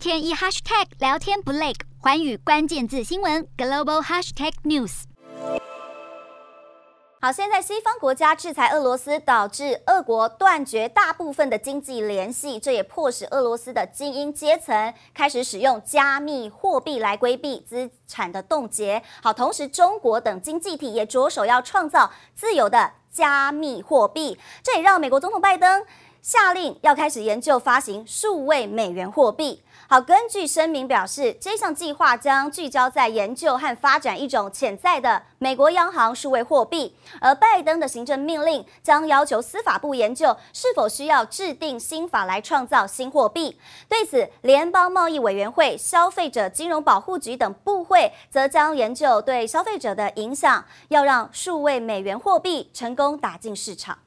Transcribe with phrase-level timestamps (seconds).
[0.00, 5.02] 天一 hashtag 聊天不累，寰宇关键字新闻 global hashtag news。
[7.20, 19.02] 好，现在西方国家制裁俄罗斯，导致俄国断绝大部分的经济联系，这也迫使俄罗斯的精英阶层开始使用加密货币来规避资产的冻结。
[19.22, 25.84] 好，同时中国等经济体也着手要创造自由的加密货币，这也让美国总统拜登。
[26.22, 29.62] 下令要开始研究发行数位美元货币。
[29.88, 36.94] 好，根据声明表示，这项计划将聚焦在研究和发展一种潜在的美国央行数位货币。
[37.20, 43.58] 而拜登的行政命令将要求司法部研究是否需要制定新法来创造新货币。
[43.88, 53.98] 对此，联邦贸易委员会、消费者金融保护局等部会则将研究对消费者的影响，要让数位美元货币成功打进市场。